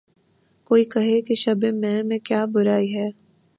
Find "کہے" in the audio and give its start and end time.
0.93-1.17